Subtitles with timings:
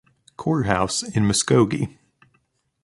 [0.35, 1.99] Courthouse in Muskogee.